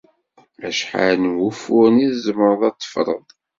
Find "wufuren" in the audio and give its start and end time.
1.41-1.97